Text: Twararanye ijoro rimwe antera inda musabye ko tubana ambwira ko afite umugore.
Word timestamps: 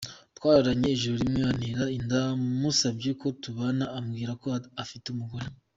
Twararanye 0.37 0.89
ijoro 0.91 1.15
rimwe 1.21 1.41
antera 1.51 1.83
inda 1.97 2.21
musabye 2.59 3.11
ko 3.21 3.27
tubana 3.41 3.85
ambwira 3.97 4.31
ko 4.41 4.47
afite 4.83 5.05
umugore. 5.11 5.47